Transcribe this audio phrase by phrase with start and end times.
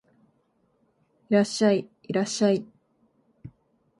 [1.29, 2.65] いらっしゃい、いらっしゃい